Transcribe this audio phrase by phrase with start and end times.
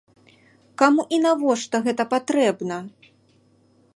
[0.81, 2.77] Каму і навошта гэта патрэбна?